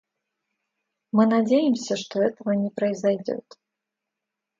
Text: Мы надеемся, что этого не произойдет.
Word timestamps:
Мы 1.11 1.27
надеемся, 1.27 1.95
что 1.95 2.23
этого 2.23 2.53
не 2.53 2.71
произойдет. 2.71 3.45